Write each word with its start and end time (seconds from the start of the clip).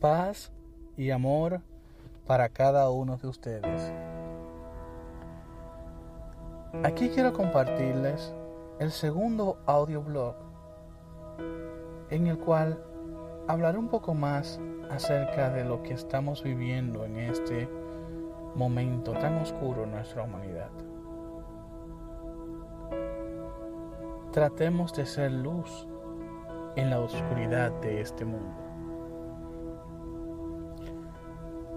Paz 0.00 0.50
y 0.96 1.10
amor 1.10 1.60
para 2.26 2.48
cada 2.48 2.88
uno 2.88 3.18
de 3.18 3.28
ustedes. 3.28 3.92
Aquí 6.82 7.10
quiero 7.10 7.34
compartirles 7.34 8.34
el 8.78 8.92
segundo 8.92 9.58
audioblog 9.66 10.36
en 12.08 12.28
el 12.28 12.38
cual 12.38 12.82
hablaré 13.46 13.76
un 13.76 13.88
poco 13.88 14.14
más 14.14 14.58
acerca 14.90 15.50
de 15.50 15.66
lo 15.66 15.82
que 15.82 15.92
estamos 15.92 16.42
viviendo 16.42 17.04
en 17.04 17.18
este 17.18 17.68
momento 18.54 19.12
tan 19.12 19.36
oscuro 19.36 19.84
en 19.84 19.90
nuestra 19.90 20.22
humanidad. 20.22 20.70
Tratemos 24.32 24.94
de 24.94 25.04
ser 25.04 25.30
luz 25.30 25.86
en 26.76 26.88
la 26.88 27.00
oscuridad 27.00 27.70
de 27.82 28.00
este 28.00 28.24
mundo. 28.24 28.69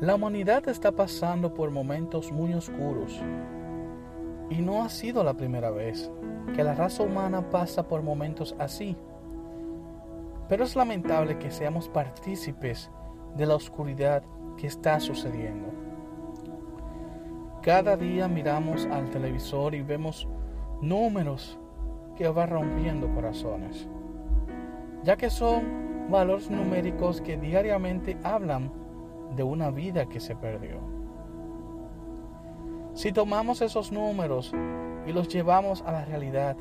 La 0.00 0.14
humanidad 0.14 0.68
está 0.68 0.92
pasando 0.92 1.54
por 1.54 1.70
momentos 1.70 2.30
muy 2.30 2.52
oscuros 2.52 3.18
y 4.50 4.56
no 4.56 4.84
ha 4.84 4.90
sido 4.90 5.24
la 5.24 5.32
primera 5.32 5.70
vez 5.70 6.10
que 6.54 6.62
la 6.62 6.74
raza 6.74 7.02
humana 7.02 7.48
pasa 7.48 7.88
por 7.88 8.02
momentos 8.02 8.54
así. 8.58 8.94
Pero 10.50 10.64
es 10.64 10.76
lamentable 10.76 11.38
que 11.38 11.50
seamos 11.50 11.88
partícipes 11.88 12.90
de 13.38 13.46
la 13.46 13.54
oscuridad 13.54 14.22
que 14.58 14.66
está 14.66 15.00
sucediendo. 15.00 15.68
Cada 17.62 17.96
día 17.96 18.28
miramos 18.28 18.84
al 18.92 19.08
televisor 19.08 19.74
y 19.74 19.80
vemos 19.80 20.28
números 20.82 21.58
que 22.16 22.28
van 22.28 22.50
rompiendo 22.50 23.08
corazones, 23.14 23.88
ya 25.04 25.16
que 25.16 25.30
son 25.30 26.10
valores 26.10 26.50
numéricos 26.50 27.22
que 27.22 27.38
diariamente 27.38 28.18
hablan 28.22 28.84
de 29.34 29.42
una 29.42 29.70
vida 29.70 30.06
que 30.06 30.20
se 30.20 30.36
perdió. 30.36 30.80
Si 32.94 33.12
tomamos 33.12 33.60
esos 33.60 33.92
números 33.92 34.52
y 35.06 35.12
los 35.12 35.28
llevamos 35.28 35.82
a 35.82 35.92
la 35.92 36.04
realidad, 36.04 36.56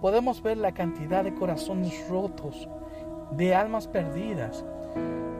podemos 0.00 0.42
ver 0.42 0.58
la 0.58 0.72
cantidad 0.72 1.24
de 1.24 1.34
corazones 1.34 2.06
rotos, 2.08 2.68
de 3.30 3.54
almas 3.54 3.88
perdidas 3.88 4.64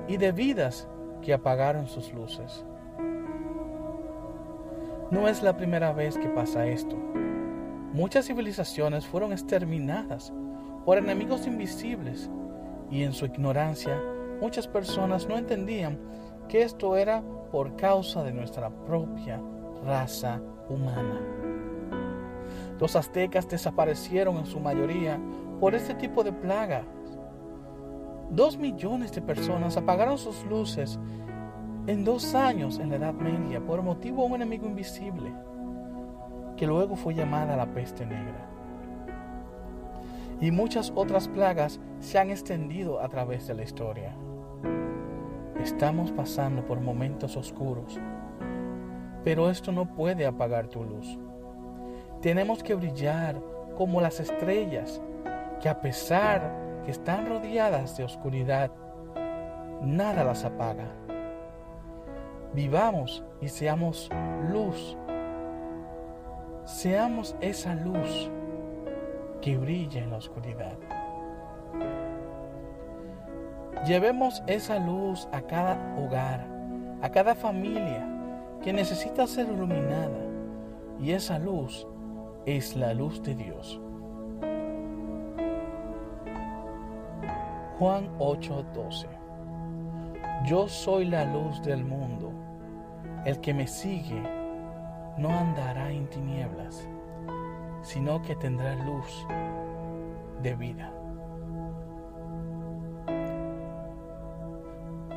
y 0.08 0.16
de 0.16 0.32
vidas 0.32 0.88
que 1.20 1.34
apagaron 1.34 1.86
sus 1.86 2.12
luces. 2.12 2.64
No 5.10 5.28
es 5.28 5.42
la 5.42 5.56
primera 5.56 5.92
vez 5.92 6.16
que 6.16 6.28
pasa 6.28 6.66
esto. 6.66 6.96
Muchas 7.92 8.26
civilizaciones 8.26 9.06
fueron 9.06 9.32
exterminadas 9.32 10.32
por 10.84 10.98
enemigos 10.98 11.46
invisibles 11.46 12.30
y 12.90 13.02
en 13.02 13.12
su 13.12 13.26
ignorancia 13.26 14.00
muchas 14.40 14.66
personas 14.66 15.28
no 15.28 15.36
entendían 15.36 15.98
que 16.48 16.62
esto 16.62 16.96
era 16.96 17.22
por 17.50 17.76
causa 17.76 18.22
de 18.22 18.32
nuestra 18.32 18.70
propia 18.70 19.40
raza 19.84 20.40
humana. 20.68 21.20
Los 22.80 22.96
aztecas 22.96 23.48
desaparecieron 23.48 24.36
en 24.36 24.46
su 24.46 24.58
mayoría 24.60 25.18
por 25.60 25.74
este 25.74 25.94
tipo 25.94 26.24
de 26.24 26.32
plagas. 26.32 26.84
Dos 28.30 28.58
millones 28.58 29.12
de 29.12 29.22
personas 29.22 29.76
apagaron 29.76 30.18
sus 30.18 30.44
luces 30.46 30.98
en 31.86 32.04
dos 32.04 32.34
años 32.34 32.78
en 32.78 32.90
la 32.90 32.96
Edad 32.96 33.14
Media 33.14 33.60
por 33.60 33.82
motivo 33.82 34.22
de 34.22 34.28
un 34.28 34.34
enemigo 34.36 34.66
invisible, 34.66 35.32
que 36.56 36.66
luego 36.66 36.96
fue 36.96 37.14
llamada 37.14 37.56
la 37.56 37.66
peste 37.66 38.06
negra. 38.06 38.48
Y 40.40 40.50
muchas 40.50 40.92
otras 40.94 41.28
plagas 41.28 41.80
se 42.00 42.18
han 42.18 42.30
extendido 42.30 43.00
a 43.00 43.08
través 43.08 43.46
de 43.46 43.54
la 43.54 43.62
historia. 43.62 44.16
Estamos 45.64 46.12
pasando 46.12 46.62
por 46.66 46.78
momentos 46.78 47.38
oscuros, 47.38 47.98
pero 49.24 49.48
esto 49.48 49.72
no 49.72 49.86
puede 49.94 50.26
apagar 50.26 50.68
tu 50.68 50.84
luz. 50.84 51.18
Tenemos 52.20 52.62
que 52.62 52.74
brillar 52.74 53.40
como 53.74 54.02
las 54.02 54.20
estrellas, 54.20 55.00
que 55.62 55.70
a 55.70 55.80
pesar 55.80 56.82
que 56.84 56.90
están 56.90 57.26
rodeadas 57.26 57.96
de 57.96 58.04
oscuridad, 58.04 58.70
nada 59.80 60.22
las 60.22 60.44
apaga. 60.44 60.92
Vivamos 62.52 63.24
y 63.40 63.48
seamos 63.48 64.10
luz. 64.52 64.98
Seamos 66.66 67.36
esa 67.40 67.74
luz 67.74 68.30
que 69.40 69.56
brilla 69.56 70.02
en 70.02 70.10
la 70.10 70.18
oscuridad. 70.18 70.76
Llevemos 73.86 74.42
esa 74.46 74.78
luz 74.78 75.28
a 75.30 75.42
cada 75.42 75.76
hogar, 75.98 76.46
a 77.02 77.10
cada 77.10 77.34
familia 77.34 78.08
que 78.62 78.72
necesita 78.72 79.26
ser 79.26 79.46
iluminada. 79.46 80.20
Y 80.98 81.12
esa 81.12 81.38
luz 81.38 81.86
es 82.46 82.76
la 82.76 82.94
luz 82.94 83.22
de 83.22 83.34
Dios. 83.34 83.78
Juan 87.78 88.08
8:12 88.18 89.06
Yo 90.46 90.66
soy 90.68 91.04
la 91.04 91.24
luz 91.26 91.60
del 91.62 91.84
mundo. 91.84 92.32
El 93.26 93.40
que 93.40 93.52
me 93.52 93.66
sigue 93.66 94.22
no 95.18 95.28
andará 95.28 95.90
en 95.90 96.08
tinieblas, 96.08 96.88
sino 97.82 98.22
que 98.22 98.34
tendrá 98.36 98.74
luz 98.76 99.26
de 100.42 100.54
vida. 100.54 100.92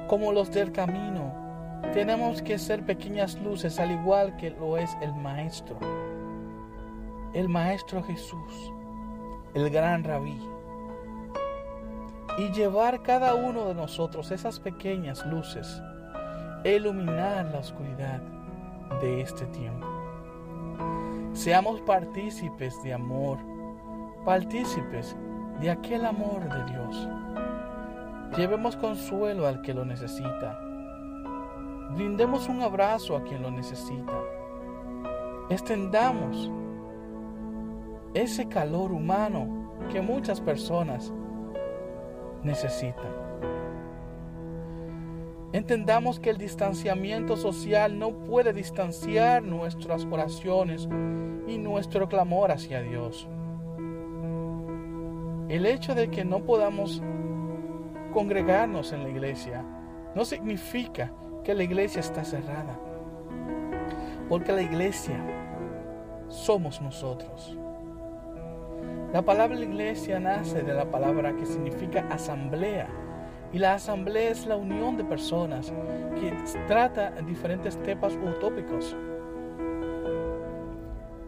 Como 0.07 0.31
los 0.31 0.49
del 0.51 0.71
camino, 0.71 1.33
tenemos 1.93 2.41
que 2.41 2.57
ser 2.57 2.85
pequeñas 2.85 3.37
luces 3.41 3.77
al 3.77 3.91
igual 3.91 4.37
que 4.37 4.51
lo 4.51 4.77
es 4.77 4.97
el 5.01 5.13
Maestro. 5.13 5.77
El 7.33 7.49
Maestro 7.49 8.01
Jesús, 8.03 8.71
el 9.53 9.69
gran 9.69 10.05
rabí. 10.05 10.41
Y 12.37 12.53
llevar 12.53 13.03
cada 13.03 13.35
uno 13.35 13.65
de 13.65 13.75
nosotros 13.75 14.31
esas 14.31 14.61
pequeñas 14.61 15.25
luces, 15.25 15.81
iluminar 16.63 17.43
la 17.51 17.59
oscuridad 17.59 18.21
de 19.01 19.19
este 19.19 19.45
tiempo. 19.47 19.87
Seamos 21.33 21.81
partícipes 21.81 22.81
de 22.81 22.93
amor, 22.93 23.39
partícipes 24.23 25.17
de 25.59 25.69
aquel 25.69 26.05
amor 26.05 26.47
de 26.47 26.71
Dios 26.71 27.09
Llevemos 28.35 28.75
consuelo 28.75 29.47
al 29.47 29.61
que 29.61 29.73
lo 29.73 29.85
necesita. 29.85 30.59
Brindemos 31.95 32.49
un 32.49 32.61
abrazo 32.61 33.15
a 33.15 33.23
quien 33.23 33.41
lo 33.41 33.49
necesita. 33.49 34.13
Extendamos 35.49 36.51
ese 38.13 38.47
calor 38.47 38.91
humano 38.91 39.71
que 39.91 40.01
muchas 40.01 40.41
personas 40.41 41.13
necesitan. 42.43 43.27
Entendamos 45.53 46.19
que 46.19 46.29
el 46.29 46.37
distanciamiento 46.37 47.37
social 47.37 47.97
no 47.97 48.11
puede 48.25 48.51
distanciar 48.51 49.41
nuestras 49.43 50.05
oraciones 50.05 50.89
y 51.47 51.57
nuestro 51.57 52.09
clamor 52.09 52.51
hacia 52.51 52.81
Dios. 52.81 53.27
El 55.47 55.65
hecho 55.65 55.95
de 55.95 56.09
que 56.09 56.25
no 56.25 56.43
podamos 56.43 57.01
congregarnos 58.17 58.93
en 58.93 59.03
la 59.03 59.09
iglesia 59.09 59.63
no 60.15 60.25
significa 60.25 61.11
que 61.43 61.53
la 61.53 61.61
iglesia 61.61 61.99
está 61.99 62.23
cerrada. 62.23 62.75
Porque 64.27 64.51
la 64.51 64.63
iglesia 64.63 65.23
somos 66.27 66.81
nosotros. 66.81 67.55
La 69.13 69.21
palabra 69.21 69.59
iglesia 69.59 70.19
nace 70.19 70.63
de 70.63 70.73
la 70.73 70.89
palabra 70.89 71.35
que 71.35 71.45
significa 71.45 72.07
asamblea. 72.09 72.87
Y 73.53 73.59
la 73.59 73.75
asamblea 73.75 74.31
es 74.31 74.47
la 74.47 74.55
unión 74.55 74.97
de 74.97 75.03
personas 75.03 75.71
que 76.19 76.33
trata 76.67 77.11
diferentes 77.21 77.77
temas 77.83 78.13
utópicos. 78.15 78.95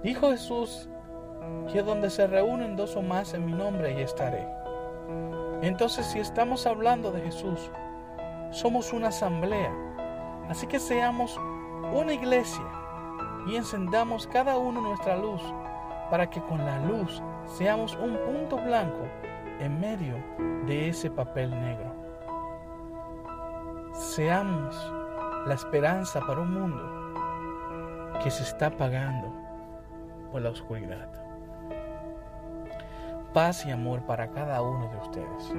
Dijo 0.02 0.32
Jesús 0.32 0.90
que 1.72 1.84
donde 1.84 2.10
se 2.10 2.26
reúnen 2.26 2.76
dos 2.76 2.96
o 2.96 3.04
más 3.04 3.36
en 3.36 3.46
mi 3.46 3.52
nombre, 3.52 3.90
ahí 3.90 4.02
estaré. 4.02 4.59
Entonces, 5.62 6.06
si 6.06 6.20
estamos 6.20 6.66
hablando 6.66 7.12
de 7.12 7.22
Jesús, 7.22 7.70
somos 8.52 8.94
una 8.94 9.10
asamblea. 9.10 9.74
Así 10.48 10.68
que 10.68 10.80
seamos 10.80 11.38
una 11.94 12.14
iglesia 12.14 12.64
y 13.46 13.56
encendamos 13.56 14.26
cada 14.28 14.58
uno 14.58 14.80
nuestra 14.80 15.18
luz 15.18 15.42
para 16.10 16.30
que 16.30 16.42
con 16.42 16.66
la 16.66 16.80
luz 16.80 17.22
seamos 17.46 17.96
un 17.96 18.18
punto 18.26 18.58
blanco 18.58 19.06
en 19.60 19.80
medio 19.80 20.16
de 20.66 20.90
ese 20.90 21.12
papel 21.12 21.50
negro. 21.52 21.94
Seamos 23.94 24.76
la 25.46 25.56
esperanza 25.56 26.22
para 26.22 26.40
un 26.40 26.54
mundo 26.54 27.14
que 28.24 28.32
se 28.32 28.44
está 28.44 28.68
apagando 28.68 29.34
por 30.32 30.42
la 30.42 30.52
oscuridad 30.52 31.29
paz 33.34 33.66
y 33.66 33.72
amor 33.72 34.02
para 34.06 34.30
cada 34.32 34.62
uno 34.62 34.90
de 34.90 34.98
ustedes. 34.98 35.54